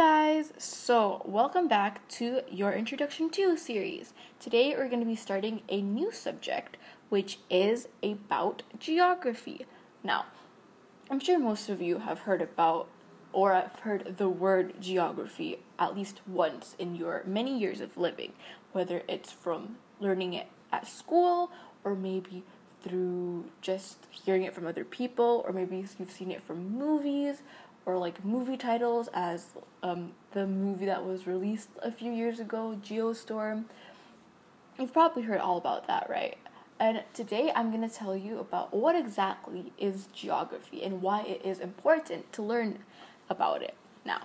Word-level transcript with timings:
guys! 0.00 0.50
So, 0.56 1.20
welcome 1.26 1.68
back 1.68 2.08
to 2.20 2.40
your 2.50 2.72
Introduction 2.72 3.28
to 3.32 3.54
series. 3.58 4.14
Today 4.38 4.74
we're 4.74 4.88
going 4.88 5.00
to 5.00 5.06
be 5.06 5.14
starting 5.14 5.60
a 5.68 5.82
new 5.82 6.10
subject, 6.10 6.78
which 7.10 7.38
is 7.50 7.86
about 8.02 8.62
geography. 8.78 9.66
Now, 10.02 10.24
I'm 11.10 11.20
sure 11.20 11.38
most 11.38 11.68
of 11.68 11.82
you 11.82 11.98
have 11.98 12.20
heard 12.20 12.40
about 12.40 12.88
or 13.34 13.52
have 13.52 13.80
heard 13.80 14.16
the 14.16 14.30
word 14.30 14.72
geography 14.80 15.58
at 15.78 15.94
least 15.94 16.22
once 16.26 16.76
in 16.78 16.94
your 16.94 17.22
many 17.26 17.58
years 17.58 17.82
of 17.82 17.98
living, 17.98 18.32
whether 18.72 19.02
it's 19.06 19.30
from 19.30 19.76
learning 20.00 20.32
it 20.32 20.46
at 20.72 20.88
school 20.88 21.50
or 21.84 21.94
maybe 21.94 22.42
through 22.82 23.44
just 23.60 23.98
hearing 24.08 24.44
it 24.44 24.54
from 24.54 24.66
other 24.66 24.82
people, 24.82 25.44
or 25.46 25.52
maybe 25.52 25.76
you've 25.76 26.10
seen 26.10 26.30
it 26.30 26.42
from 26.42 26.78
movies 26.78 27.42
or 27.86 27.98
like 27.98 28.24
movie 28.24 28.56
titles, 28.56 29.08
as 29.14 29.46
um, 29.82 30.12
the 30.32 30.46
movie 30.46 30.86
that 30.86 31.04
was 31.04 31.26
released 31.26 31.68
a 31.82 31.90
few 31.90 32.12
years 32.12 32.40
ago, 32.40 32.78
Geostorm. 32.82 33.64
You've 34.78 34.92
probably 34.92 35.22
heard 35.22 35.40
all 35.40 35.58
about 35.58 35.86
that, 35.88 36.08
right? 36.08 36.38
And 36.78 37.02
today 37.12 37.52
I'm 37.54 37.70
going 37.70 37.86
to 37.86 37.94
tell 37.94 38.16
you 38.16 38.38
about 38.38 38.72
what 38.72 38.96
exactly 38.96 39.72
is 39.76 40.08
geography 40.14 40.82
and 40.82 41.02
why 41.02 41.22
it 41.22 41.42
is 41.44 41.60
important 41.60 42.32
to 42.32 42.42
learn 42.42 42.78
about 43.28 43.62
it. 43.62 43.74
Now, 44.04 44.22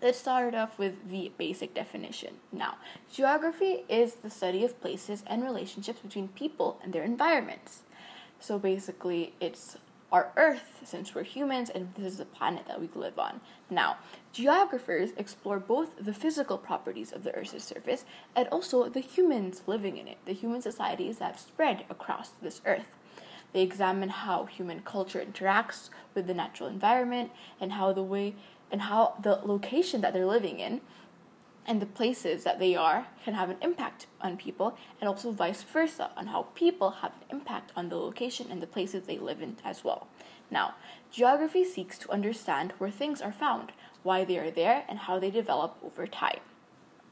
let's 0.00 0.18
start 0.18 0.54
off 0.54 0.78
with 0.78 1.10
the 1.10 1.32
basic 1.36 1.74
definition. 1.74 2.34
Now, 2.52 2.76
geography 3.12 3.84
is 3.88 4.14
the 4.16 4.30
study 4.30 4.64
of 4.64 4.80
places 4.80 5.24
and 5.26 5.42
relationships 5.42 5.98
between 6.00 6.28
people 6.28 6.78
and 6.82 6.92
their 6.92 7.02
environments. 7.02 7.82
So 8.38 8.58
basically, 8.58 9.32
it's 9.40 9.76
our 10.14 10.30
Earth, 10.36 10.80
since 10.84 11.12
we're 11.12 11.24
humans 11.24 11.70
and 11.70 11.92
this 11.96 12.12
is 12.12 12.18
the 12.18 12.24
planet 12.24 12.68
that 12.68 12.80
we 12.80 12.88
live 12.94 13.18
on. 13.18 13.40
Now, 13.68 13.96
geographers 14.32 15.10
explore 15.16 15.58
both 15.58 15.96
the 15.98 16.14
physical 16.14 16.56
properties 16.56 17.10
of 17.10 17.24
the 17.24 17.34
Earth's 17.34 17.64
surface 17.64 18.04
and 18.36 18.46
also 18.50 18.88
the 18.88 19.00
humans 19.00 19.62
living 19.66 19.96
in 19.96 20.06
it, 20.06 20.18
the 20.24 20.32
human 20.32 20.62
societies 20.62 21.18
that 21.18 21.32
have 21.32 21.40
spread 21.40 21.84
across 21.90 22.28
this 22.40 22.60
Earth. 22.64 22.86
They 23.52 23.62
examine 23.62 24.10
how 24.10 24.44
human 24.44 24.82
culture 24.82 25.20
interacts 25.20 25.90
with 26.14 26.28
the 26.28 26.34
natural 26.34 26.68
environment 26.68 27.32
and 27.60 27.72
how 27.72 27.92
the 27.92 28.04
way 28.04 28.36
and 28.70 28.82
how 28.82 29.14
the 29.20 29.40
location 29.42 30.00
that 30.02 30.12
they're 30.12 30.26
living 30.26 30.60
in 30.60 30.80
and 31.66 31.80
the 31.80 31.86
places 31.86 32.44
that 32.44 32.58
they 32.58 32.74
are 32.76 33.06
can 33.24 33.34
have 33.34 33.50
an 33.50 33.56
impact 33.62 34.06
on 34.20 34.36
people, 34.36 34.76
and 35.00 35.08
also 35.08 35.32
vice 35.32 35.62
versa, 35.62 36.10
on 36.16 36.28
how 36.28 36.42
people 36.54 36.90
have 37.02 37.12
an 37.12 37.36
impact 37.38 37.72
on 37.76 37.88
the 37.88 37.96
location 37.96 38.48
and 38.50 38.62
the 38.62 38.66
places 38.66 39.04
they 39.04 39.18
live 39.18 39.40
in 39.40 39.56
as 39.64 39.84
well. 39.84 40.06
Now, 40.50 40.74
geography 41.10 41.64
seeks 41.64 41.98
to 41.98 42.10
understand 42.10 42.72
where 42.78 42.90
things 42.90 43.22
are 43.22 43.32
found, 43.32 43.72
why 44.02 44.24
they 44.24 44.38
are 44.38 44.50
there, 44.50 44.84
and 44.88 44.98
how 45.00 45.18
they 45.18 45.30
develop 45.30 45.76
over 45.84 46.06
time. 46.06 46.40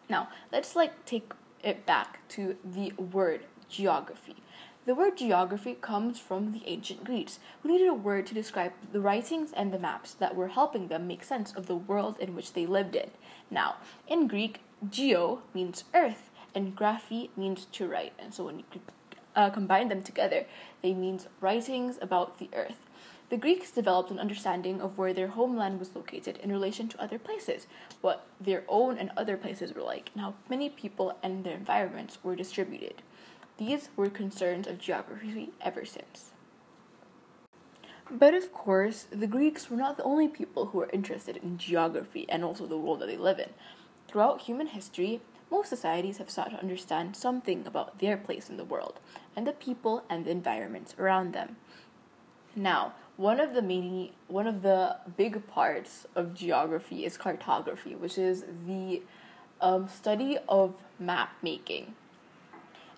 Now, 0.09 0.29
let's 0.53 0.77
like 0.77 1.05
take 1.07 1.33
it 1.63 1.87
back 1.87 2.27
to 2.31 2.57
the 2.65 2.93
word 2.93 3.47
geography. 3.69 4.37
The 4.85 4.97
word 4.97 5.17
geography 5.17 5.77
comes 5.81 6.19
from 6.19 6.51
the 6.51 6.63
ancient 6.67 7.05
Greeks, 7.05 7.39
who 7.63 7.71
needed 7.71 7.87
a 7.87 7.95
word 7.95 8.27
to 8.27 8.35
describe 8.35 8.73
the 8.93 9.01
writings 9.01 9.53
and 9.53 9.73
the 9.73 9.79
maps 9.79 10.13
that 10.15 10.35
were 10.35 10.49
helping 10.49 10.89
them 10.89 11.07
make 11.07 11.23
sense 11.23 11.53
of 11.53 11.69
the 11.69 11.77
world 11.77 12.19
in 12.19 12.35
which 12.35 12.53
they 12.53 12.67
lived 12.67 12.97
in. 12.97 13.13
Now, 13.49 13.77
in 14.09 14.27
Greek, 14.27 14.59
geo 14.91 15.43
means 15.55 15.85
earth, 15.95 16.31
and 16.53 16.77
graphy 16.77 17.29
means 17.37 17.67
to 17.67 17.87
write. 17.89 18.13
And 18.19 18.35
so 18.35 18.47
when 18.47 18.59
you 18.59 18.65
uh, 19.37 19.51
combine 19.51 19.89
them 19.89 20.03
together, 20.03 20.47
they 20.83 20.95
means 20.95 21.29
writings 21.41 21.97
about 22.03 22.41
the 22.41 22.49
earth. 22.53 22.89
The 23.31 23.37
Greeks 23.37 23.71
developed 23.71 24.11
an 24.11 24.19
understanding 24.19 24.81
of 24.81 24.99
where 24.99 25.15
their 25.15 25.29
homeland 25.29 25.79
was 25.79 25.95
located 25.95 26.39
in 26.39 26.51
relation 26.51 26.89
to 26.89 27.01
other 27.01 27.21
places, 27.21 27.69
what 28.01 28.27
their 28.41 28.65
own 28.69 28.99
and 28.99 29.13
other 29.17 29.37
places 29.37 29.73
were 29.73 29.83
like, 29.83 30.11
and 30.13 30.23
how 30.23 30.35
many 30.51 30.69
people 30.69 31.17
and 31.23 31.45
their 31.45 31.55
environments 31.55 32.19
were 32.25 32.35
distributed. 32.35 33.01
These 33.65 33.91
were 33.95 34.11
concerns 34.11 34.67
of 34.67 34.81
geography 34.81 35.51
ever 35.61 35.85
since. 35.85 36.33
But 38.11 38.35
of 38.35 38.53
course, 38.53 39.07
the 39.09 39.29
Greeks 39.29 39.71
were 39.71 39.77
not 39.77 39.97
the 39.97 40.03
only 40.03 40.27
people 40.27 40.67
who 40.67 40.79
were 40.79 40.91
interested 40.93 41.37
in 41.37 41.59
geography 41.59 42.27
and 42.29 42.43
also 42.43 42.67
the 42.67 42.77
world 42.77 42.99
that 42.99 43.07
they 43.07 43.17
live 43.17 43.39
in. 43.39 43.51
Throughout 44.09 44.43
human 44.43 44.67
history, 44.67 45.21
most 45.49 45.69
societies 45.69 46.19
have 46.19 46.29
sought 46.29 46.51
to 46.51 46.59
understand 46.59 47.15
something 47.15 47.65
about 47.65 48.01
their 48.01 48.17
place 48.17 48.51
in 48.51 48.57
the 48.57 48.65
world 48.65 48.99
and 49.37 49.47
the 49.47 49.53
people 49.53 50.03
and 50.11 50.25
the 50.25 50.33
environments 50.33 50.97
around 50.99 51.33
them. 51.33 51.55
Now, 52.57 52.95
one 53.17 53.39
of 53.39 53.55
the 53.55 53.63
many 53.63 54.13
one 54.27 54.49
of 54.49 54.63
the 54.63 54.97
big 55.17 55.47
parts 55.47 56.05
of 56.17 56.35
geography 56.35 57.05
is 57.05 57.17
cartography, 57.17 57.95
which 57.95 58.19
is 58.19 58.45
the 58.67 59.03
um, 59.61 59.87
study 59.87 60.37
of 60.49 60.75
map 60.99 61.37
making 61.43 61.95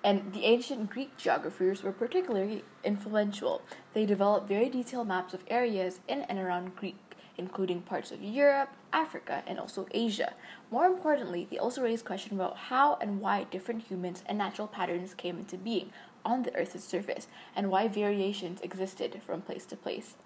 and 0.04 0.34
the 0.34 0.44
ancient 0.44 0.91
Greek 0.91 1.16
geographers 1.16 1.82
were 1.82 1.91
particularly 1.91 2.62
influential. 2.84 3.62
They 3.94 4.04
developed 4.04 4.47
very 4.47 4.69
detailed 4.69 5.09
maps 5.09 5.32
of 5.32 5.42
areas 5.48 6.00
in 6.06 6.20
and 6.22 6.38
around 6.38 6.76
Greek, 6.76 7.16
including 7.38 7.81
parts 7.81 8.12
of 8.12 8.22
Europe, 8.22 8.69
Africa, 8.92 9.42
and 9.47 9.59
also 9.59 9.87
Asia. 9.92 10.34
More 10.70 10.84
importantly, 10.84 11.48
they 11.50 11.56
also 11.56 11.82
raised 11.82 12.04
questions 12.04 12.34
about 12.34 12.56
how 12.69 12.98
and 13.00 13.20
why 13.20 13.44
different 13.44 13.84
humans 13.84 14.22
and 14.26 14.37
natural 14.37 14.69
patterns 14.69 15.15
came 15.15 15.38
into 15.38 15.56
being 15.56 15.91
on 16.22 16.42
the 16.42 16.54
Earth's 16.54 16.84
surface, 16.84 17.26
and 17.56 17.71
why 17.71 17.88
variations 17.88 18.60
existed 18.60 19.21
from 19.26 19.42
place 19.42 19.66
to 19.66 19.76
place. 19.76 20.16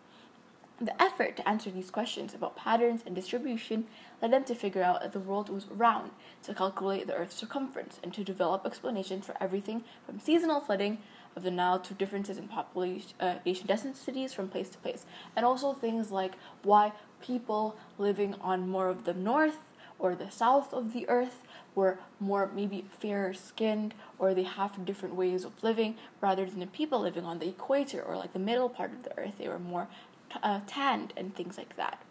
The 0.80 1.00
effort 1.02 1.36
to 1.36 1.48
answer 1.48 1.70
these 1.70 1.90
questions 1.90 2.34
about 2.34 2.56
patterns 2.56 3.02
and 3.04 3.12
distribution 3.12 3.88
led 4.22 4.32
them 4.32 4.44
to 4.44 4.54
figure 4.54 4.82
out 4.82 5.02
that 5.02 5.12
the 5.12 5.18
world 5.18 5.48
was 5.48 5.66
round, 5.66 6.12
to 6.44 6.54
calculate 6.54 7.08
the 7.08 7.14
Earth's 7.16 7.34
circumference, 7.34 7.98
and 8.00 8.14
to 8.14 8.22
develop 8.22 8.64
explanations 8.64 9.26
for 9.26 9.34
everything 9.40 9.82
from 10.06 10.20
seasonal 10.20 10.60
flooding 10.60 10.98
of 11.34 11.42
the 11.42 11.50
Nile 11.50 11.80
to 11.80 11.94
differences 11.94 12.38
in 12.38 12.46
population 12.46 13.10
uh, 13.18 13.38
densities 13.66 14.32
from 14.32 14.48
place 14.48 14.68
to 14.68 14.78
place, 14.78 15.04
and 15.34 15.44
also 15.44 15.72
things 15.72 16.12
like 16.12 16.34
why 16.62 16.92
people 17.20 17.76
living 17.98 18.36
on 18.40 18.68
more 18.68 18.88
of 18.88 19.04
the 19.04 19.14
north 19.14 19.64
or 19.98 20.14
the 20.14 20.30
south 20.30 20.72
of 20.72 20.92
the 20.92 21.08
earth 21.08 21.42
were 21.74 21.98
more 22.20 22.50
maybe 22.54 22.84
fairer 23.00 23.34
skinned 23.34 23.94
or 24.18 24.32
they 24.32 24.42
have 24.42 24.84
different 24.84 25.14
ways 25.14 25.44
of 25.44 25.62
living 25.62 25.96
rather 26.20 26.46
than 26.46 26.60
the 26.60 26.66
people 26.66 27.00
living 27.00 27.24
on 27.24 27.38
the 27.38 27.48
equator 27.48 28.02
or 28.02 28.16
like 28.16 28.32
the 28.32 28.38
middle 28.38 28.68
part 28.68 28.92
of 28.92 29.02
the 29.02 29.18
earth 29.18 29.38
they 29.38 29.48
were 29.48 29.58
more 29.58 29.88
uh, 30.42 30.60
tanned 30.66 31.12
and 31.16 31.34
things 31.34 31.56
like 31.56 31.76
that. 31.76 32.02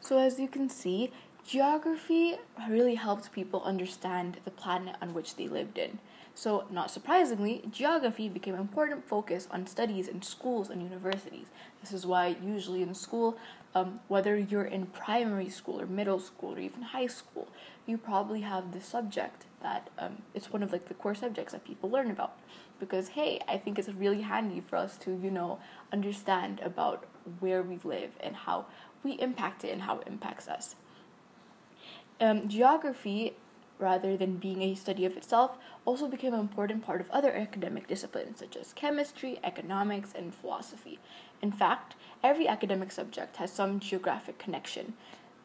So, 0.00 0.18
as 0.18 0.38
you 0.38 0.48
can 0.48 0.68
see, 0.68 1.10
geography 1.46 2.36
really 2.68 2.94
helped 2.94 3.32
people 3.32 3.62
understand 3.62 4.38
the 4.44 4.50
planet 4.50 4.96
on 5.02 5.14
which 5.14 5.36
they 5.36 5.48
lived 5.48 5.78
in. 5.78 5.98
So, 6.36 6.66
not 6.70 6.90
surprisingly, 6.90 7.62
geography 7.70 8.28
became 8.28 8.52
an 8.52 8.60
important 8.60 9.08
focus 9.08 9.48
on 9.50 9.66
studies 9.66 10.06
in 10.06 10.20
schools 10.20 10.68
and 10.68 10.82
universities. 10.82 11.46
This 11.80 11.92
is 11.92 12.04
why, 12.04 12.36
usually 12.44 12.82
in 12.82 12.92
school, 12.92 13.38
um, 13.74 14.00
whether 14.08 14.36
you're 14.36 14.66
in 14.66 14.84
primary 14.84 15.48
school 15.48 15.80
or 15.80 15.86
middle 15.86 16.20
school 16.20 16.54
or 16.54 16.58
even 16.58 16.82
high 16.82 17.06
school, 17.06 17.48
you 17.86 17.96
probably 17.96 18.42
have 18.42 18.72
this 18.72 18.84
subject 18.84 19.46
that 19.62 19.88
um, 19.98 20.18
it's 20.34 20.52
one 20.52 20.62
of 20.62 20.72
like 20.72 20.88
the 20.88 20.94
core 20.94 21.14
subjects 21.14 21.54
that 21.54 21.64
people 21.64 21.88
learn 21.88 22.10
about 22.10 22.36
because 22.78 23.08
hey 23.08 23.40
i 23.48 23.56
think 23.56 23.78
it's 23.78 23.88
really 23.88 24.20
handy 24.20 24.60
for 24.60 24.76
us 24.76 24.96
to 24.98 25.18
you 25.22 25.30
know 25.30 25.58
understand 25.92 26.60
about 26.60 27.04
where 27.40 27.62
we 27.62 27.78
live 27.82 28.10
and 28.20 28.36
how 28.36 28.66
we 29.02 29.12
impact 29.12 29.64
it 29.64 29.72
and 29.72 29.82
how 29.82 29.98
it 29.98 30.06
impacts 30.06 30.46
us 30.48 30.76
um, 32.20 32.48
geography 32.48 33.34
rather 33.78 34.16
than 34.16 34.36
being 34.36 34.62
a 34.62 34.74
study 34.74 35.04
of 35.04 35.16
itself 35.16 35.56
also 35.84 36.08
became 36.08 36.34
an 36.34 36.40
important 36.40 36.84
part 36.84 37.00
of 37.00 37.10
other 37.10 37.32
academic 37.32 37.86
disciplines 37.86 38.38
such 38.38 38.56
as 38.56 38.72
chemistry 38.72 39.38
economics 39.44 40.12
and 40.16 40.34
philosophy. 40.34 40.98
In 41.42 41.52
fact 41.52 41.94
every 42.22 42.48
academic 42.48 42.90
subject 42.92 43.36
has 43.36 43.52
some 43.52 43.80
geographic 43.80 44.38
connection 44.38 44.94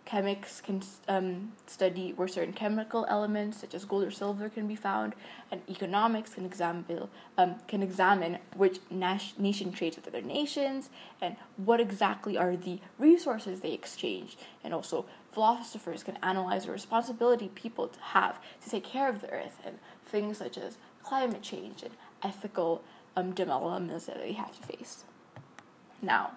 chemics 0.06 0.62
can 0.62 0.81
um, 1.07 1.53
study 1.68 2.13
where 2.13 2.27
certain 2.27 2.53
chemical 2.53 3.06
elements 3.09 3.62
such 3.62 3.74
as 3.74 3.86
gold 3.86 4.03
or 4.03 4.12
silver 4.12 4.50
can 4.50 4.68
be 4.68 4.75
found, 4.75 5.13
and 5.51 5.62
economics 5.69 6.33
can 6.33 6.45
examine 6.45 7.07
um, 7.38 7.56
can 7.68 7.81
examine 7.83 8.39
which 8.56 8.80
nas- 8.89 9.33
nation 9.38 9.71
trades 9.71 9.95
with 9.95 10.07
other 10.07 10.21
nations 10.21 10.89
and 11.21 11.36
what 11.57 11.80
exactly 11.80 12.38
are 12.38 12.56
the 12.56 12.80
resources 12.98 13.62
they 13.62 13.74
exchange, 13.74 14.38
and 14.63 14.74
also 14.74 15.06
philosophers 15.31 16.04
can 16.04 16.18
analyze 16.21 16.65
the 16.65 16.71
responsibility 16.71 17.50
people 17.56 17.89
have 18.01 18.39
to 18.62 18.69
take 18.69 18.83
care 18.83 19.07
of 19.07 19.21
the 19.21 19.30
earth 19.30 19.59
and 19.65 19.80
things 20.06 20.38
such 20.39 20.57
as 20.57 20.77
climate 21.04 21.42
change 21.42 21.83
and 21.83 21.92
ethical 22.24 22.83
um, 23.15 23.31
dilemmas 23.33 24.06
that 24.06 24.18
they 24.18 24.33
have 24.33 24.56
to 24.59 24.68
face. 24.68 25.06
Now, 26.01 26.31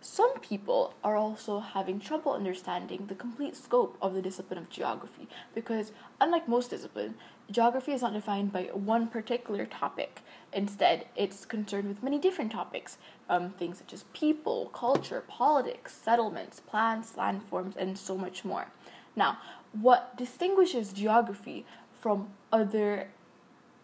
some 0.00 0.38
people 0.40 0.94
are 1.02 1.16
also 1.16 1.60
having 1.60 1.98
trouble 1.98 2.32
understanding 2.32 3.06
the 3.06 3.14
complete 3.14 3.56
scope 3.56 3.96
of 4.00 4.14
the 4.14 4.22
discipline 4.22 4.58
of 4.58 4.70
geography 4.70 5.28
because, 5.54 5.92
unlike 6.20 6.48
most 6.48 6.70
disciplines, 6.70 7.16
geography 7.50 7.92
is 7.92 8.02
not 8.02 8.12
defined 8.12 8.52
by 8.52 8.64
one 8.72 9.08
particular 9.08 9.66
topic. 9.66 10.20
Instead, 10.52 11.06
it's 11.16 11.44
concerned 11.44 11.88
with 11.88 12.02
many 12.02 12.18
different 12.18 12.52
topics, 12.52 12.98
um, 13.28 13.50
things 13.50 13.78
such 13.78 13.92
as 13.92 14.04
people, 14.12 14.66
culture, 14.72 15.22
politics, 15.26 15.94
settlements, 15.94 16.60
plants, 16.60 17.12
landforms, 17.16 17.76
and 17.76 17.98
so 17.98 18.16
much 18.16 18.44
more. 18.44 18.66
Now, 19.14 19.38
what 19.72 20.16
distinguishes 20.16 20.92
geography 20.92 21.66
from 22.00 22.28
other 22.52 23.08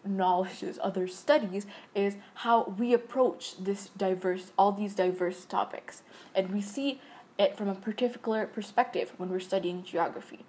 knowledges, 0.05 0.79
other 0.81 1.07
studies, 1.07 1.65
is 1.95 2.15
how 2.35 2.75
we 2.77 2.93
approach 2.93 3.57
this 3.57 3.89
diverse, 3.97 4.51
all 4.57 4.71
these 4.71 4.95
diverse 4.95 5.45
topics. 5.45 6.03
And 6.35 6.51
we 6.51 6.61
see 6.61 7.01
it 7.37 7.57
from 7.57 7.67
a 7.67 7.75
particular 7.75 8.45
perspective 8.45 9.13
when 9.17 9.29
we're 9.29 9.39
studying 9.39 9.83
geography. 9.83 10.45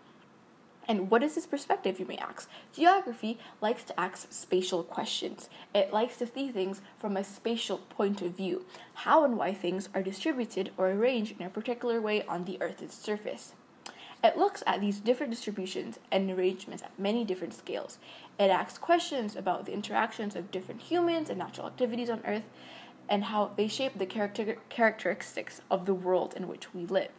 And 0.86 1.10
what 1.10 1.22
is 1.22 1.34
this 1.34 1.46
perspective, 1.46 1.98
you 1.98 2.04
may 2.04 2.18
ask? 2.18 2.48
Geography 2.74 3.38
likes 3.62 3.84
to 3.84 3.98
ask 3.98 4.30
spatial 4.30 4.82
questions. 4.82 5.48
It 5.74 5.92
likes 5.92 6.18
to 6.18 6.26
see 6.26 6.50
things 6.50 6.82
from 6.98 7.16
a 7.16 7.24
spatial 7.24 7.78
point 7.78 8.20
of 8.20 8.36
view, 8.36 8.66
how 8.92 9.24
and 9.24 9.38
why 9.38 9.54
things 9.54 9.88
are 9.94 10.02
distributed 10.02 10.72
or 10.76 10.90
arranged 10.90 11.40
in 11.40 11.46
a 11.46 11.50
particular 11.50 12.00
way 12.02 12.22
on 12.26 12.44
the 12.44 12.60
Earth's 12.60 12.94
surface. 12.94 13.54
It 14.24 14.38
looks 14.38 14.62
at 14.66 14.80
these 14.80 15.00
different 15.00 15.32
distributions 15.32 15.98
and 16.10 16.30
arrangements 16.30 16.82
at 16.82 16.98
many 16.98 17.24
different 17.24 17.52
scales. 17.52 17.98
It 18.40 18.50
asks 18.50 18.78
questions 18.78 19.36
about 19.36 19.66
the 19.66 19.74
interactions 19.74 20.34
of 20.34 20.50
different 20.50 20.80
humans 20.80 21.28
and 21.28 21.38
natural 21.38 21.66
activities 21.66 22.08
on 22.08 22.22
Earth 22.24 22.44
and 23.06 23.24
how 23.24 23.50
they 23.54 23.68
shape 23.68 23.98
the 23.98 24.06
character- 24.06 24.56
characteristics 24.70 25.60
of 25.70 25.84
the 25.84 25.92
world 25.92 26.32
in 26.34 26.48
which 26.48 26.72
we 26.72 26.86
live. 26.86 27.10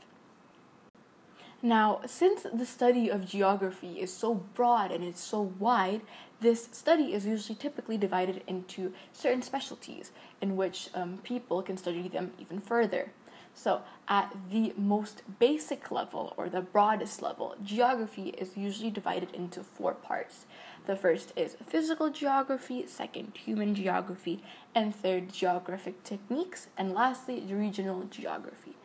Now, 1.62 2.02
since 2.08 2.48
the 2.52 2.66
study 2.66 3.10
of 3.10 3.28
geography 3.28 4.00
is 4.00 4.12
so 4.12 4.34
broad 4.34 4.92
and 4.92 5.04
it's 5.04 5.22
so 5.22 5.54
wide, 5.60 6.02
this 6.40 6.70
study 6.72 7.14
is 7.14 7.28
usually 7.28 7.56
typically 7.56 7.98
divided 7.98 8.42
into 8.48 8.94
certain 9.14 9.44
specialties 9.44 10.12
in 10.42 10.56
which 10.56 10.90
um, 10.96 11.20
people 11.20 11.62
can 11.62 11.78
study 11.78 12.08
them 12.08 12.34
even 12.40 12.60
further. 12.60 13.12
So, 13.58 13.84
at 14.10 14.36
the 14.52 14.74
most 14.78 15.24
basic 15.40 15.90
level 15.90 16.34
or 16.36 16.50
the 16.50 16.60
broadest 16.60 17.22
level, 17.22 17.56
geography 17.64 18.30
is 18.38 18.58
usually 18.58 18.92
divided 18.92 19.34
into 19.34 19.64
four 19.64 19.94
parts. 19.94 20.46
The 20.86 20.98
first 20.98 21.32
is 21.38 21.56
physical 21.66 22.10
geography, 22.10 22.86
second, 22.86 23.32
human 23.34 23.74
geography, 23.74 24.44
and 24.76 24.94
third, 24.94 25.32
geographic 25.32 26.04
techniques, 26.04 26.68
and 26.78 26.94
lastly, 26.94 27.42
regional 27.50 28.04
geography. 28.12 28.76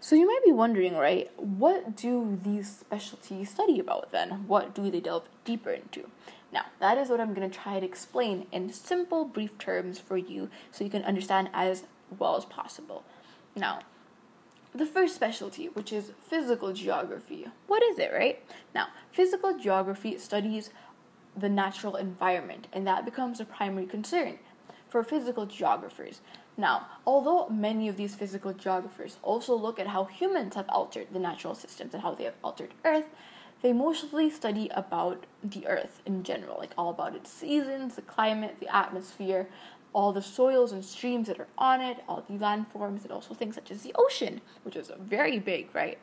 So 0.00 0.16
you 0.16 0.26
might 0.26 0.44
be 0.44 0.52
wondering, 0.52 0.96
right, 0.96 1.30
what 1.38 1.96
do 1.96 2.38
these 2.42 2.68
specialties 2.68 3.50
study 3.50 3.78
about 3.78 4.10
then? 4.10 4.44
What 4.48 4.74
do 4.74 4.90
they 4.90 5.00
delve 5.00 5.28
deeper 5.44 5.70
into? 5.70 6.10
Now, 6.52 6.66
that 6.78 6.98
is 6.98 7.08
what 7.08 7.20
I'm 7.20 7.34
going 7.34 7.48
to 7.48 7.58
try 7.58 7.80
to 7.80 7.86
explain 7.86 8.46
in 8.52 8.70
simple, 8.72 9.24
brief 9.24 9.56
terms 9.58 9.98
for 9.98 10.16
you 10.16 10.50
so 10.70 10.84
you 10.84 10.90
can 10.90 11.04
understand 11.04 11.48
as 11.54 11.84
well 12.18 12.36
as 12.36 12.44
possible. 12.44 13.04
Now, 13.54 13.80
the 14.74 14.86
first 14.86 15.14
specialty, 15.14 15.66
which 15.66 15.92
is 15.92 16.12
physical 16.20 16.72
geography. 16.72 17.46
What 17.68 17.82
is 17.82 17.98
it, 17.98 18.12
right? 18.12 18.42
Now, 18.74 18.88
physical 19.12 19.56
geography 19.56 20.18
studies 20.18 20.70
the 21.36 21.48
natural 21.48 21.96
environment, 21.96 22.66
and 22.72 22.86
that 22.86 23.04
becomes 23.04 23.40
a 23.40 23.44
primary 23.44 23.86
concern 23.86 24.38
for 24.88 25.02
physical 25.02 25.46
geographers. 25.46 26.20
Now, 26.56 26.86
although 27.06 27.48
many 27.48 27.88
of 27.88 27.96
these 27.96 28.14
physical 28.14 28.52
geographers 28.52 29.16
also 29.22 29.54
look 29.54 29.80
at 29.80 29.88
how 29.88 30.04
humans 30.04 30.54
have 30.54 30.68
altered 30.68 31.08
the 31.12 31.18
natural 31.18 31.54
systems 31.54 31.94
and 31.94 32.02
how 32.02 32.14
they 32.14 32.24
have 32.24 32.34
altered 32.44 32.74
Earth, 32.84 33.06
they 33.62 33.72
mostly 33.72 34.30
study 34.30 34.68
about 34.74 35.24
the 35.42 35.66
Earth 35.66 36.00
in 36.04 36.22
general, 36.22 36.58
like 36.58 36.72
all 36.76 36.90
about 36.90 37.16
its 37.16 37.30
seasons, 37.30 37.96
the 37.96 38.02
climate, 38.02 38.56
the 38.60 38.74
atmosphere, 38.74 39.48
all 39.94 40.12
the 40.12 40.20
soils 40.20 40.72
and 40.72 40.84
streams 40.84 41.28
that 41.28 41.38
are 41.40 41.48
on 41.56 41.80
it, 41.80 41.98
all 42.08 42.22
the 42.28 42.34
landforms, 42.34 43.02
and 43.02 43.12
also 43.12 43.32
things 43.32 43.54
such 43.54 43.70
as 43.70 43.82
the 43.82 43.94
ocean, 43.96 44.40
which 44.64 44.76
is 44.76 44.90
very 45.00 45.38
big, 45.38 45.72
right? 45.74 45.98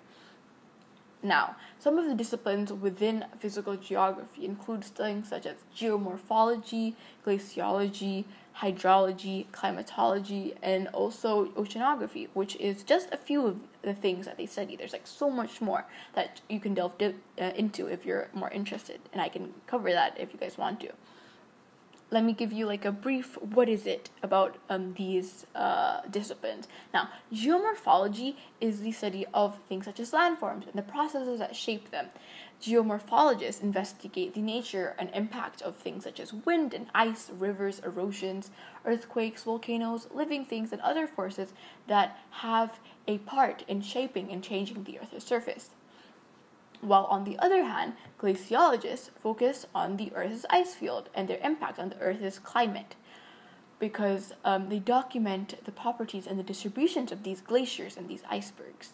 Now, 1.24 1.56
some 1.78 2.00
of 2.00 2.08
the 2.08 2.16
disciplines 2.16 2.74
within 2.74 3.26
physical 3.38 3.76
geography 3.76 4.44
include 4.44 4.84
things 4.84 5.30
such 5.30 5.46
as 5.46 5.58
geomorphology, 5.76 6.96
glaciology, 7.24 8.26
hydrology, 8.58 9.46
climatology, 9.52 10.56
and 10.64 10.88
also 10.88 11.48
oceanography, 11.50 12.30
which 12.34 12.56
is 12.56 12.82
just 12.82 13.10
a 13.12 13.18
few 13.18 13.46
of 13.46 13.60
the 13.84 13.94
things 13.94 14.26
that 14.26 14.38
they 14.38 14.48
study. 14.48 14.76
There's 14.76 14.94
like 14.94 15.06
so 15.06 15.30
much 15.30 15.62
more 15.62 15.86
that 16.16 16.42
you 16.50 16.60
can 16.60 16.74
delve 16.74 16.98
di- 16.98 17.14
uh, 17.40 17.52
into 17.56 17.86
if 17.86 18.04
you're 18.04 18.30
more 18.34 18.50
interested, 18.50 19.00
and 19.14 19.22
I 19.22 19.30
can 19.30 19.54
cover 19.68 19.92
that 19.92 20.20
if 20.20 20.34
you 20.34 20.40
guys 20.40 20.58
want 20.58 20.80
to 20.80 20.92
let 22.12 22.26
me 22.26 22.34
give 22.34 22.52
you 22.52 22.66
like 22.66 22.84
a 22.84 22.92
brief 22.92 23.42
what 23.42 23.70
is 23.70 23.88
it 23.88 24.10
about 24.22 24.58
um, 24.70 24.94
these 24.98 25.46
uh, 25.56 26.02
disciplines. 26.10 26.68
Now 26.94 27.10
geomorphology 27.34 28.36
is 28.60 28.82
the 28.82 28.92
study 28.92 29.26
of 29.34 29.58
things 29.70 29.86
such 29.86 30.00
as 30.00 30.12
landforms 30.12 30.68
and 30.68 30.76
the 30.76 30.82
processes 30.82 31.40
that 31.40 31.56
shape 31.56 31.90
them. 31.90 32.08
Geomorphologists 32.62 33.64
investigate 33.64 34.34
the 34.36 34.42
nature 34.42 34.94
and 35.00 35.10
impact 35.16 35.62
of 35.62 35.78
things 35.78 36.04
such 36.04 36.20
as 36.20 36.34
wind 36.34 36.74
and 36.74 36.88
ice 36.94 37.32
rivers 37.36 37.80
erosions 37.80 38.52
earthquakes 38.86 39.44
volcanoes 39.44 40.08
living 40.14 40.46
things 40.46 40.72
and 40.72 40.82
other 40.82 41.08
forces 41.08 41.54
that 41.88 42.20
have 42.30 42.80
a 43.08 43.18
part 43.20 43.64
in 43.68 43.82
shaping 43.82 44.32
and 44.32 44.44
changing 44.44 44.84
the 44.84 45.00
earth's 45.00 45.26
surface 45.26 45.72
while 46.82 47.06
on 47.06 47.24
the 47.24 47.38
other 47.40 47.64
hand, 47.64 47.94
glaciologists 48.20 49.10
focus 49.22 49.66
on 49.74 49.98
the 49.98 50.12
Earth's 50.14 50.46
ice 50.50 50.74
field 50.74 51.10
and 51.14 51.28
their 51.28 51.40
impact 51.44 51.80
on 51.80 51.90
the 51.90 52.00
Earth's 52.00 52.40
climate 52.40 52.96
because 53.80 54.34
um, 54.46 54.70
they 54.70 54.80
document 54.80 55.56
the 55.66 55.72
properties 55.72 56.28
and 56.28 56.38
the 56.38 56.44
distributions 56.44 57.12
of 57.12 57.24
these 57.24 57.42
glaciers 57.42 57.98
and 57.98 58.08
these 58.08 58.24
icebergs. 58.30 58.94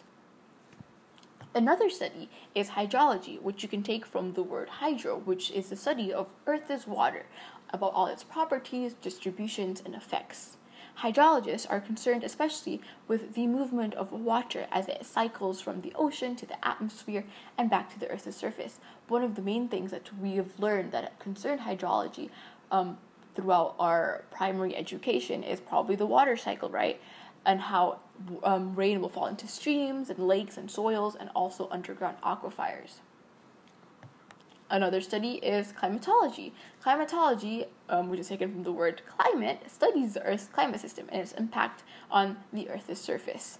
Another 1.53 1.89
study 1.89 2.29
is 2.53 2.69
hydrology, 2.69 3.41
which 3.41 3.63
you 3.63 3.69
can 3.69 3.83
take 3.83 4.05
from 4.05 4.33
the 4.33 4.43
word 4.43 4.69
hydro, 4.69 5.17
which 5.17 5.49
is 5.51 5.69
the 5.69 5.75
study 5.75 6.13
of 6.13 6.27
Earth's 6.45 6.85
water, 6.85 7.25
about 7.71 7.93
all 7.93 8.07
its 8.07 8.23
properties, 8.23 8.93
distributions, 8.93 9.81
and 9.83 9.95
effects. 9.95 10.56
Hydrologists 11.01 11.67
are 11.69 11.79
concerned 11.79 12.23
especially 12.23 12.81
with 13.07 13.35
the 13.35 13.45
movement 13.45 13.93
of 13.93 14.11
water 14.11 14.65
as 14.71 14.87
it 14.87 15.05
cycles 15.05 15.61
from 15.61 15.81
the 15.81 15.93
ocean 15.95 16.35
to 16.35 16.47
the 16.47 16.67
atmosphere 16.67 17.23
and 17.55 17.69
back 17.69 17.91
to 17.93 17.99
the 17.99 18.09
Earth's 18.09 18.35
surface. 18.35 18.79
One 19.07 19.23
of 19.23 19.35
the 19.35 19.43
main 19.43 19.67
things 19.67 19.91
that 19.91 20.09
we 20.19 20.35
have 20.37 20.59
learned 20.59 20.91
that 20.93 21.19
concern 21.19 21.59
hydrology 21.59 22.31
um, 22.71 22.97
throughout 23.35 23.75
our 23.77 24.23
primary 24.31 24.75
education 24.75 25.43
is 25.43 25.59
probably 25.59 25.95
the 25.95 26.07
water 26.07 26.35
cycle, 26.35 26.69
right? 26.69 26.99
And 27.45 27.61
how 27.61 27.99
um, 28.43 28.73
rain 28.73 28.99
will 28.99 29.09
fall 29.09 29.27
into 29.27 29.47
streams 29.47 30.09
and 30.09 30.17
lakes 30.17 30.57
and 30.57 30.69
soils 30.69 31.15
and 31.15 31.29
also 31.35 31.67
underground 31.69 32.17
aquifers. 32.23 33.01
Another 34.69 34.99
study 34.99 35.35
is 35.35 35.71
climatology. 35.71 36.53
Climatology, 36.83 37.65
um, 37.89 38.09
which 38.09 38.19
is 38.19 38.27
taken 38.27 38.51
from 38.51 38.63
the 38.63 38.71
word 38.71 39.01
climate, 39.07 39.61
studies 39.67 40.13
the 40.13 40.23
Earth's 40.23 40.47
climate 40.47 40.81
system 40.81 41.07
and 41.09 41.21
its 41.21 41.31
impact 41.33 41.83
on 42.11 42.37
the 42.51 42.69
Earth's 42.69 42.99
surface, 42.99 43.59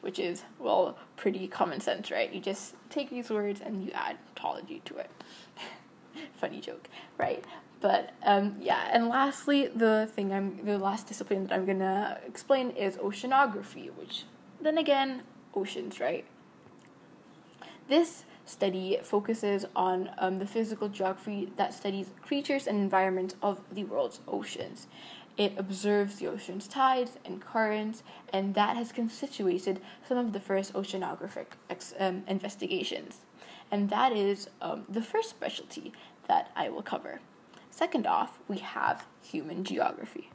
which 0.00 0.18
is, 0.18 0.44
well, 0.60 0.96
pretty 1.16 1.48
common 1.48 1.80
sense, 1.80 2.10
right? 2.10 2.32
You 2.32 2.40
just 2.40 2.74
take 2.88 3.10
these 3.10 3.30
words 3.30 3.60
and 3.60 3.84
you 3.84 3.90
add 3.92 4.16
tology 4.36 4.84
to 4.84 4.98
it. 4.98 5.10
Funny 6.34 6.60
joke, 6.60 6.88
right? 7.18 7.44
But 7.80 8.12
um, 8.22 8.56
yeah, 8.60 8.88
and 8.92 9.08
lastly, 9.08 9.66
the 9.66 10.08
thing 10.14 10.32
I'm 10.32 10.64
the 10.64 10.78
last 10.78 11.06
discipline 11.06 11.48
that 11.48 11.52
I'm 11.52 11.66
gonna 11.66 12.18
explain 12.26 12.70
is 12.70 12.96
oceanography, 12.96 13.90
which 13.94 14.24
then 14.60 14.78
again, 14.78 15.24
oceans, 15.54 16.00
right? 16.00 16.24
This 17.88 18.24
study 18.46 18.98
focuses 19.02 19.64
on 19.74 20.10
um, 20.18 20.38
the 20.38 20.46
physical 20.46 20.88
geography 20.88 21.52
that 21.56 21.74
studies 21.74 22.10
creatures 22.22 22.66
and 22.66 22.78
environments 22.78 23.34
of 23.42 23.60
the 23.72 23.84
world's 23.84 24.20
oceans. 24.28 24.86
It 25.36 25.54
observes 25.56 26.16
the 26.16 26.28
ocean's 26.28 26.68
tides 26.68 27.18
and 27.24 27.40
currents, 27.40 28.02
and 28.32 28.54
that 28.54 28.76
has 28.76 28.92
constituted 28.92 29.80
some 30.06 30.16
of 30.16 30.32
the 30.32 30.40
first 30.40 30.72
oceanographic 30.74 31.46
ex- 31.68 31.94
um, 31.98 32.22
investigations. 32.28 33.18
And 33.70 33.90
that 33.90 34.12
is 34.12 34.48
um, 34.60 34.84
the 34.88 35.02
first 35.02 35.30
specialty 35.30 35.92
that 36.28 36.50
I 36.54 36.68
will 36.68 36.82
cover. 36.82 37.20
Second 37.70 38.06
off, 38.06 38.38
we 38.46 38.58
have 38.58 39.06
human 39.20 39.64
geography. 39.64 40.30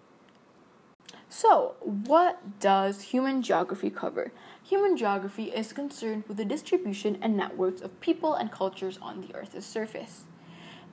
So, 1.41 1.75
what 1.85 2.59
does 2.59 3.01
human 3.13 3.41
geography 3.41 3.89
cover? 3.89 4.33
Human 4.61 4.97
geography 4.97 5.45
is 5.45 5.71
concerned 5.71 6.25
with 6.27 6.35
the 6.35 6.43
distribution 6.43 7.17
and 7.21 7.37
networks 7.37 7.79
of 7.79 8.01
people 8.01 8.33
and 8.33 8.51
cultures 8.51 8.99
on 9.01 9.21
the 9.21 9.33
Earth's 9.33 9.65
surface. 9.65 10.25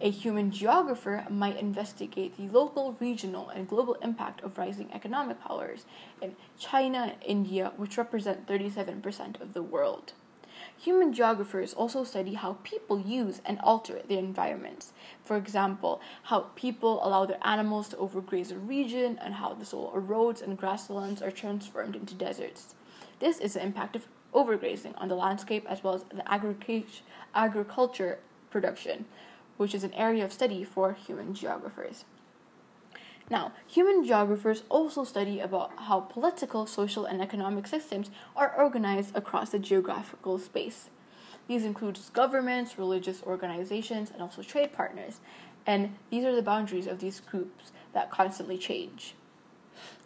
A 0.01 0.09
human 0.09 0.53
geographer 0.53 1.27
might 1.29 1.57
investigate 1.59 2.37
the 2.37 2.49
local, 2.49 2.97
regional, 3.01 3.49
and 3.49 3.67
global 3.67 3.95
impact 3.95 4.41
of 4.43 4.57
rising 4.57 4.89
economic 4.93 5.41
powers 5.41 5.85
in 6.23 6.37
China 6.57 7.15
and 7.15 7.25
India, 7.25 7.73
which 7.77 7.99
represent 7.99 8.47
37% 8.47 9.41
of 9.41 9.53
the 9.53 9.65
world. 9.65 10.13
Human 10.79 11.13
geographers 11.13 11.73
also 11.73 12.05
study 12.05 12.35
how 12.35 12.59
people 12.63 13.01
use 13.01 13.41
and 13.45 13.59
alter 13.61 14.03
their 14.07 14.19
environments. 14.19 14.93
For 15.25 15.37
example, 15.37 16.01
how 16.25 16.51
people 16.55 17.01
allow 17.05 17.25
their 17.25 17.39
animals 17.43 17.89
to 17.89 17.97
overgraze 17.97 18.53
a 18.53 18.59
region 18.59 19.19
and 19.23 19.35
how 19.35 19.55
the 19.55 19.65
soil 19.65 19.93
erodes 19.97 20.43
and 20.43 20.59
grasslands 20.59 21.23
are 21.23 21.31
transformed 21.31 21.97
into 21.97 22.15
deserts. 22.15 22.75
This 23.21 23.39
is 23.39 23.55
the 23.55 23.63
impact 23.63 23.97
of 23.97 24.07
overgrazing 24.35 24.93
on 24.99 25.09
the 25.09 25.15
landscape 25.15 25.65
as 25.67 25.83
well 25.83 25.95
as 25.95 26.05
the 26.05 26.23
agriculture 27.35 28.19
production, 28.51 29.07
which 29.57 29.75
is 29.75 29.83
an 29.83 29.95
area 29.95 30.25
of 30.25 30.33
study 30.33 30.63
for 30.63 30.93
human 30.93 31.33
geographers. 31.33 32.05
Now, 33.29 33.53
human 33.67 34.05
geographers 34.05 34.63
also 34.69 35.03
study 35.03 35.41
about 35.41 35.73
how 35.77 36.01
political, 36.01 36.65
social, 36.67 37.07
and 37.07 37.21
economic 37.21 37.67
systems 37.67 38.11
are 38.37 38.55
organized 38.57 39.17
across 39.17 39.51
the 39.51 39.59
geographical 39.59 40.39
space. 40.39 40.91
These 41.49 41.65
include 41.65 41.99
governments, 42.13 42.79
religious 42.79 43.23
organizations, 43.25 44.11
and 44.11 44.23
also 44.23 44.43
trade 44.43 44.73
partners. 44.73 45.21
And 45.67 45.97
these 46.11 46.25
are 46.25 46.37
the 46.37 46.43
boundaries 46.43 46.87
of 46.87 47.01
these 47.01 47.21
groups 47.21 47.73
that 47.93 48.11
constantly 48.11 48.59
change. 48.59 49.15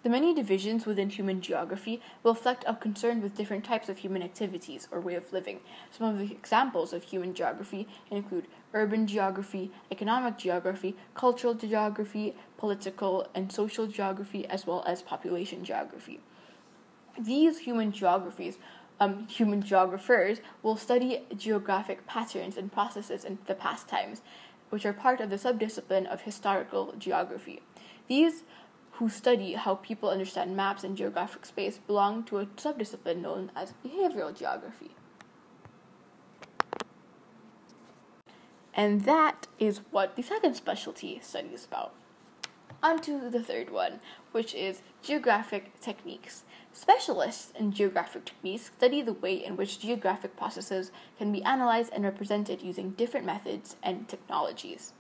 The 0.03 0.09
many 0.09 0.33
divisions 0.33 0.87
within 0.87 1.11
human 1.11 1.43
geography 1.43 2.01
reflect 2.25 2.65
a 2.67 2.75
concern 2.75 3.21
with 3.21 3.37
different 3.37 3.65
types 3.65 3.91
of 3.91 3.99
human 3.99 4.23
activities 4.23 4.89
or 4.91 4.99
way 4.99 5.15
of 5.15 5.31
living. 5.31 5.61
Some 5.91 6.09
of 6.09 6.19
the 6.19 6.33
examples 6.33 6.95
of 6.95 7.03
human 7.03 7.35
geography 7.35 7.87
include 8.11 8.47
urban 8.73 9.07
geography, 9.07 9.71
economic 9.91 10.39
geography, 10.39 10.97
cultural 11.15 11.53
geography, 11.53 12.35
political 12.57 13.29
and 13.35 13.53
social 13.53 13.87
geography, 13.87 14.47
as 14.47 14.67
well 14.67 14.83
as 14.87 15.03
population 15.03 15.65
geography. 15.65 16.21
These 17.19 17.59
human 17.59 17.93
geographies 17.93 18.59
um, 19.01 19.27
human 19.29 19.63
geographers 19.63 20.41
will 20.63 20.77
study 20.77 21.23
geographic 21.35 22.07
patterns 22.07 22.57
and 22.57 22.71
processes 22.71 23.25
in 23.25 23.39
the 23.47 23.55
past 23.55 23.89
times, 23.89 24.21
which 24.69 24.85
are 24.85 24.93
part 24.93 25.21
of 25.21 25.31
the 25.31 25.37
subdiscipline 25.37 26.07
of 26.07 26.23
historical 26.23 26.95
geography. 26.99 27.63
These 28.09 28.45
who 29.01 29.09
study 29.09 29.55
how 29.55 29.77
people 29.77 30.11
understand 30.11 30.55
maps 30.55 30.85
and 30.85 30.95
geographic 30.95 31.47
space 31.47 31.79
belong 31.79 32.23
to 32.23 32.37
a 32.37 32.45
subdiscipline 32.45 33.23
known 33.23 33.51
as 33.57 33.73
behavioral 33.83 34.37
geography. 34.37 34.91
And 38.75 39.07
that 39.07 39.47
is 39.59 39.81
what 39.91 40.17
the 40.17 40.23
second 40.23 40.55
specialty 40.55 41.19
studies 41.23 41.65
about. 41.65 41.95
On 42.83 43.01
to 43.01 43.31
the 43.31 43.43
third 43.43 43.71
one, 43.71 44.01
which 44.33 44.55
is 44.55 44.83
geographic 45.03 45.81
techniques. 45.81 46.45
Specialists 46.75 47.55
in 47.59 47.73
geographic 47.73 48.27
techniques 48.27 48.67
study 48.77 49.01
the 49.01 49.15
way 49.15 49.35
in 49.35 49.57
which 49.57 49.81
geographic 49.81 50.37
processes 50.37 50.93
can 51.17 51.33
be 51.33 51.43
analyzed 51.43 51.91
and 51.95 52.05
represented 52.05 52.61
using 52.61 52.91
different 52.91 53.25
methods 53.25 53.77
and 53.83 54.09
technologies. 54.09 54.93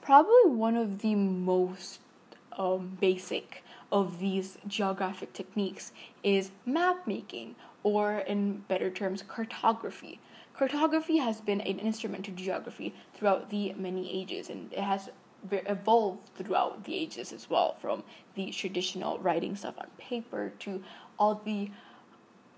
Probably 0.00 0.46
one 0.46 0.76
of 0.76 1.00
the 1.00 1.16
most 1.16 2.00
um, 2.60 2.98
basic 3.00 3.64
of 3.90 4.20
these 4.20 4.58
geographic 4.66 5.32
techniques 5.32 5.92
is 6.22 6.50
map 6.66 7.06
making, 7.06 7.56
or 7.82 8.18
in 8.18 8.58
better 8.68 8.90
terms, 8.90 9.22
cartography. 9.26 10.20
Cartography 10.54 11.16
has 11.16 11.40
been 11.40 11.62
an 11.62 11.78
instrument 11.78 12.26
to 12.26 12.30
geography 12.30 12.94
throughout 13.14 13.48
the 13.48 13.72
many 13.72 14.12
ages, 14.12 14.50
and 14.50 14.72
it 14.72 14.80
has 14.80 15.08
evolved 15.50 16.28
throughout 16.36 16.84
the 16.84 16.94
ages 16.94 17.32
as 17.32 17.48
well, 17.48 17.74
from 17.80 18.04
the 18.34 18.50
traditional 18.50 19.18
writing 19.20 19.56
stuff 19.56 19.76
on 19.78 19.86
paper 19.96 20.52
to 20.58 20.82
all 21.18 21.40
the 21.44 21.70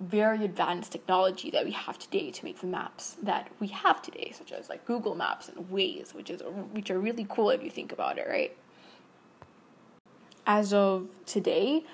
very 0.00 0.44
advanced 0.44 0.90
technology 0.90 1.48
that 1.48 1.64
we 1.64 1.70
have 1.70 1.96
today 1.96 2.32
to 2.32 2.44
make 2.44 2.60
the 2.60 2.66
maps 2.66 3.16
that 3.22 3.48
we 3.60 3.68
have 3.68 4.02
today, 4.02 4.32
such 4.36 4.50
as 4.50 4.68
like 4.68 4.84
Google 4.84 5.14
Maps 5.14 5.48
and 5.48 5.70
Waze, 5.70 6.12
which 6.12 6.28
is 6.28 6.42
which 6.72 6.90
are 6.90 6.98
really 6.98 7.24
cool 7.28 7.50
if 7.50 7.62
you 7.62 7.70
think 7.70 7.92
about 7.92 8.18
it, 8.18 8.26
right? 8.28 8.56
As 10.46 10.72
of 10.72 11.10
today, 11.24 11.84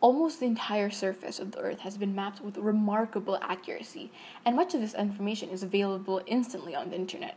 almost 0.00 0.38
the 0.38 0.46
entire 0.46 0.90
surface 0.90 1.40
of 1.40 1.50
the 1.50 1.58
Earth 1.58 1.80
has 1.80 1.98
been 1.98 2.14
mapped 2.14 2.40
with 2.40 2.56
remarkable 2.56 3.36
accuracy, 3.42 4.12
and 4.44 4.54
much 4.54 4.74
of 4.74 4.80
this 4.80 4.94
information 4.94 5.48
is 5.48 5.64
available 5.64 6.22
instantly 6.26 6.72
on 6.72 6.90
the 6.90 6.96
internet. 6.96 7.36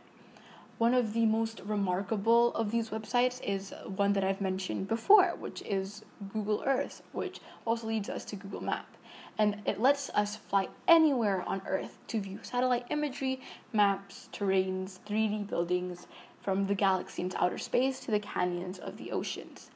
One 0.78 0.94
of 0.94 1.12
the 1.12 1.26
most 1.26 1.60
remarkable 1.64 2.54
of 2.54 2.70
these 2.70 2.90
websites 2.90 3.42
is 3.42 3.74
one 3.84 4.12
that 4.12 4.22
I've 4.22 4.40
mentioned 4.40 4.86
before, 4.86 5.34
which 5.36 5.60
is 5.62 6.04
Google 6.32 6.62
Earth, 6.64 7.02
which 7.10 7.40
also 7.64 7.88
leads 7.88 8.08
us 8.08 8.24
to 8.26 8.36
Google 8.36 8.62
Map. 8.62 8.96
And 9.36 9.62
it 9.66 9.80
lets 9.80 10.08
us 10.10 10.36
fly 10.36 10.68
anywhere 10.86 11.42
on 11.42 11.62
Earth 11.66 11.98
to 12.06 12.20
view 12.20 12.38
satellite 12.42 12.86
imagery, 12.90 13.40
maps, 13.72 14.28
terrains, 14.32 15.00
3D 15.06 15.48
buildings, 15.48 16.06
from 16.40 16.68
the 16.68 16.74
galaxy 16.74 17.22
into 17.22 17.42
outer 17.42 17.58
space 17.58 18.00
to 18.00 18.10
the 18.10 18.20
canyons 18.20 18.78
of 18.78 18.96
the 18.96 19.10
oceans. 19.10 19.70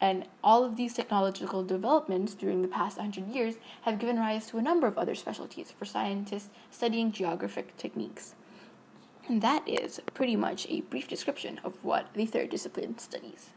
And 0.00 0.26
all 0.44 0.64
of 0.64 0.76
these 0.76 0.94
technological 0.94 1.64
developments 1.64 2.34
during 2.34 2.62
the 2.62 2.68
past 2.68 2.98
100 2.98 3.34
years 3.34 3.54
have 3.82 3.98
given 3.98 4.18
rise 4.18 4.46
to 4.48 4.58
a 4.58 4.62
number 4.62 4.86
of 4.86 4.98
other 4.98 5.14
specialties 5.14 5.70
for 5.70 5.84
scientists 5.84 6.50
studying 6.70 7.12
geographic 7.12 7.76
techniques. 7.76 8.34
And 9.28 9.42
that 9.42 9.68
is 9.68 10.00
pretty 10.14 10.36
much 10.36 10.66
a 10.68 10.82
brief 10.82 11.08
description 11.08 11.60
of 11.64 11.82
what 11.82 12.06
the 12.14 12.26
third 12.26 12.50
discipline 12.50 12.98
studies. 12.98 13.50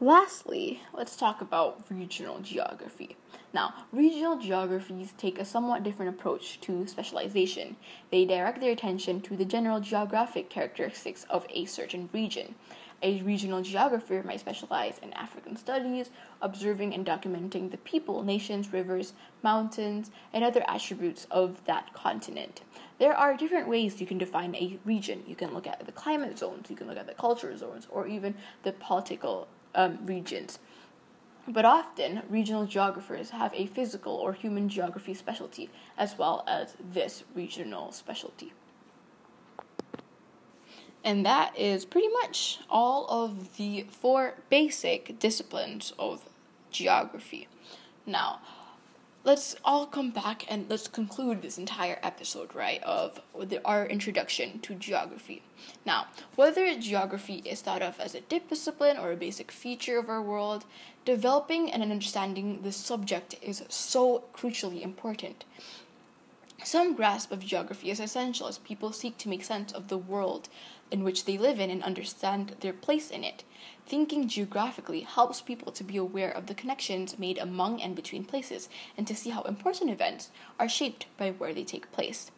Lastly, 0.00 0.82
let's 0.92 1.16
talk 1.16 1.40
about 1.40 1.84
regional 1.88 2.40
geography. 2.40 3.16
Now, 3.52 3.74
regional 3.92 4.38
geographies 4.38 5.14
take 5.16 5.38
a 5.38 5.44
somewhat 5.44 5.84
different 5.84 6.14
approach 6.14 6.60
to 6.62 6.86
specialization. 6.88 7.76
They 8.10 8.24
direct 8.24 8.60
their 8.60 8.72
attention 8.72 9.20
to 9.22 9.36
the 9.36 9.44
general 9.44 9.78
geographic 9.78 10.50
characteristics 10.50 11.24
of 11.30 11.46
a 11.48 11.64
certain 11.66 12.08
region. 12.12 12.56
A 13.04 13.20
regional 13.20 13.60
geographer 13.60 14.22
might 14.24 14.40
specialize 14.40 14.98
in 15.02 15.12
African 15.12 15.56
studies, 15.56 16.08
observing 16.40 16.94
and 16.94 17.04
documenting 17.04 17.70
the 17.70 17.76
people, 17.76 18.22
nations, 18.22 18.72
rivers, 18.72 19.12
mountains, 19.42 20.10
and 20.32 20.42
other 20.42 20.64
attributes 20.66 21.26
of 21.30 21.62
that 21.66 21.92
continent. 21.92 22.62
There 22.98 23.14
are 23.14 23.36
different 23.36 23.68
ways 23.68 24.00
you 24.00 24.06
can 24.06 24.16
define 24.16 24.54
a 24.54 24.78
region. 24.86 25.22
You 25.26 25.36
can 25.36 25.52
look 25.52 25.66
at 25.66 25.84
the 25.84 25.92
climate 25.92 26.38
zones, 26.38 26.70
you 26.70 26.76
can 26.76 26.86
look 26.86 26.96
at 26.96 27.06
the 27.06 27.12
culture 27.12 27.54
zones, 27.58 27.86
or 27.90 28.06
even 28.06 28.36
the 28.62 28.72
political 28.72 29.48
um, 29.74 29.98
regions. 30.06 30.58
But 31.46 31.66
often, 31.66 32.22
regional 32.30 32.64
geographers 32.64 33.30
have 33.30 33.52
a 33.52 33.66
physical 33.66 34.14
or 34.14 34.32
human 34.32 34.70
geography 34.70 35.12
specialty 35.12 35.68
as 35.98 36.16
well 36.16 36.42
as 36.46 36.74
this 36.80 37.24
regional 37.34 37.92
specialty. 37.92 38.54
And 41.04 41.24
that 41.26 41.56
is 41.56 41.84
pretty 41.84 42.08
much 42.08 42.60
all 42.70 43.06
of 43.10 43.58
the 43.58 43.82
four 43.90 44.36
basic 44.48 45.18
disciplines 45.18 45.92
of 45.98 46.24
geography. 46.70 47.46
Now, 48.06 48.40
let's 49.22 49.54
all 49.64 49.86
come 49.86 50.10
back 50.10 50.44
and 50.50 50.64
let's 50.70 50.88
conclude 50.88 51.42
this 51.42 51.58
entire 51.58 51.98
episode, 52.02 52.54
right, 52.54 52.82
of 52.82 53.20
the, 53.38 53.62
our 53.66 53.84
introduction 53.86 54.60
to 54.60 54.74
geography. 54.74 55.42
Now, 55.84 56.06
whether 56.36 56.74
geography 56.78 57.42
is 57.44 57.60
thought 57.60 57.82
of 57.82 58.00
as 58.00 58.14
a 58.14 58.22
discipline 58.22 58.96
or 58.96 59.12
a 59.12 59.16
basic 59.16 59.50
feature 59.50 59.98
of 59.98 60.08
our 60.08 60.22
world, 60.22 60.64
developing 61.04 61.70
and 61.70 61.82
understanding 61.82 62.62
the 62.62 62.72
subject 62.72 63.34
is 63.42 63.62
so 63.68 64.24
crucially 64.34 64.82
important. 64.82 65.44
Some 66.62 66.94
grasp 66.94 67.30
of 67.30 67.44
geography 67.44 67.90
is 67.90 68.00
essential 68.00 68.46
as 68.46 68.56
people 68.56 68.92
seek 68.92 69.18
to 69.18 69.28
make 69.28 69.44
sense 69.44 69.70
of 69.72 69.88
the 69.88 69.98
world 69.98 70.48
in 70.90 71.04
which 71.04 71.24
they 71.24 71.38
live 71.38 71.58
in 71.58 71.70
and 71.70 71.82
understand 71.82 72.56
their 72.60 72.72
place 72.72 73.10
in 73.10 73.24
it. 73.24 73.44
Thinking 73.86 74.28
geographically 74.28 75.00
helps 75.00 75.40
people 75.40 75.72
to 75.72 75.84
be 75.84 75.96
aware 75.96 76.30
of 76.30 76.46
the 76.46 76.54
connections 76.54 77.18
made 77.18 77.38
among 77.38 77.82
and 77.82 77.94
between 77.94 78.24
places 78.24 78.68
and 78.96 79.06
to 79.06 79.14
see 79.14 79.30
how 79.30 79.42
important 79.42 79.90
events 79.90 80.30
are 80.58 80.68
shaped 80.68 81.06
by 81.16 81.30
where 81.30 81.52
they 81.52 81.64
take 81.64 81.92
place. 81.92 82.30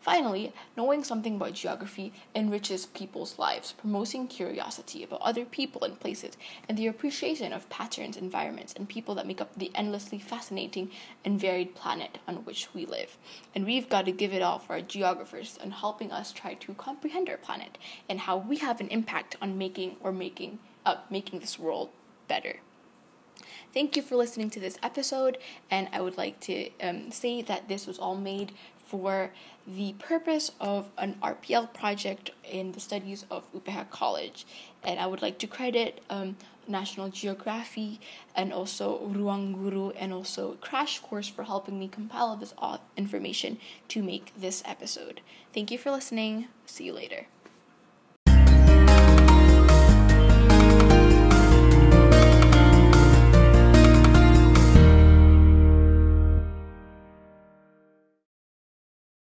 Finally, 0.00 0.52
knowing 0.78 1.04
something 1.04 1.36
about 1.36 1.52
geography 1.52 2.12
enriches 2.34 2.86
people's 2.86 3.38
lives, 3.38 3.72
promoting 3.72 4.26
curiosity 4.26 5.04
about 5.04 5.20
other 5.20 5.44
people 5.44 5.84
and 5.84 6.00
places, 6.00 6.38
and 6.68 6.78
the 6.78 6.86
appreciation 6.86 7.52
of 7.52 7.68
patterns, 7.68 8.16
environments, 8.16 8.72
and 8.72 8.88
people 8.88 9.14
that 9.14 9.26
make 9.26 9.42
up 9.42 9.54
the 9.54 9.70
endlessly 9.74 10.18
fascinating 10.18 10.90
and 11.22 11.38
varied 11.38 11.74
planet 11.74 12.16
on 12.26 12.36
which 12.46 12.72
we 12.72 12.86
live. 12.86 13.18
And 13.54 13.66
we've 13.66 13.90
got 13.90 14.06
to 14.06 14.12
give 14.12 14.32
it 14.32 14.40
all 14.40 14.58
for 14.58 14.72
our 14.72 14.80
geographers 14.80 15.58
and 15.62 15.74
helping 15.74 16.10
us 16.10 16.32
try 16.32 16.54
to 16.54 16.74
comprehend 16.74 17.28
our 17.28 17.36
planet 17.36 17.76
and 18.08 18.20
how 18.20 18.38
we 18.38 18.56
have 18.56 18.80
an 18.80 18.88
impact 18.88 19.36
on 19.42 19.58
making 19.58 19.96
or 20.00 20.12
making 20.12 20.60
up 20.86 20.96
uh, 20.96 21.00
making 21.10 21.40
this 21.40 21.58
world 21.58 21.90
better. 22.26 22.56
Thank 23.72 23.96
you 23.96 24.02
for 24.02 24.16
listening 24.16 24.50
to 24.50 24.60
this 24.60 24.78
episode, 24.82 25.38
and 25.70 25.88
I 25.92 26.00
would 26.00 26.16
like 26.16 26.40
to 26.40 26.70
um, 26.80 27.12
say 27.12 27.40
that 27.42 27.68
this 27.68 27.86
was 27.86 27.98
all 27.98 28.16
made 28.16 28.52
for 28.90 29.30
the 29.66 29.92
purpose 30.00 30.50
of 30.60 30.88
an 30.98 31.14
RPL 31.22 31.72
project 31.72 32.30
in 32.42 32.72
the 32.72 32.80
studies 32.80 33.24
of 33.30 33.44
UPH 33.54 33.90
College. 33.90 34.44
And 34.82 34.98
I 34.98 35.06
would 35.06 35.22
like 35.22 35.38
to 35.38 35.46
credit 35.46 36.02
um, 36.10 36.36
National 36.66 37.08
Geography 37.08 38.00
and 38.34 38.52
also 38.52 38.98
Ruangguru 39.06 39.94
and 39.96 40.12
also 40.12 40.56
Crash 40.60 40.98
Course 40.98 41.28
for 41.28 41.44
helping 41.44 41.78
me 41.78 41.86
compile 41.86 42.36
this 42.36 42.54
information 42.96 43.58
to 43.88 44.02
make 44.02 44.32
this 44.36 44.62
episode. 44.66 45.20
Thank 45.54 45.70
you 45.70 45.78
for 45.78 45.92
listening. 45.92 46.48
See 46.66 46.84
you 46.84 46.92
later. 46.92 47.26